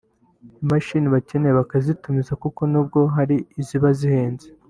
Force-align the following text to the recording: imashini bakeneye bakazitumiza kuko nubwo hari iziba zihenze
imashini 0.63 1.07
bakeneye 1.15 1.53
bakazitumiza 1.61 2.33
kuko 2.43 2.61
nubwo 2.71 2.99
hari 3.15 3.35
iziba 3.61 3.87
zihenze 3.99 4.47